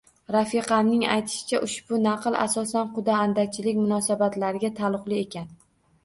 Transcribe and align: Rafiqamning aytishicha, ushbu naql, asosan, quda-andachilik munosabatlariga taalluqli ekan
Rafiqamning 0.33 1.01
aytishicha, 1.15 1.57
ushbu 1.67 1.99
naql, 2.05 2.37
asosan, 2.45 2.89
quda-andachilik 2.95 3.77
munosabatlariga 3.81 4.71
taalluqli 4.81 5.21
ekan 5.27 5.53